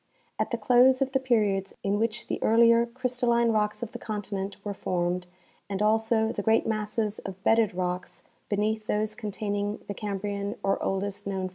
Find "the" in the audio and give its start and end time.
0.49-0.57, 1.11-1.19, 2.25-2.41, 3.91-3.99, 6.31-6.41, 9.87-9.93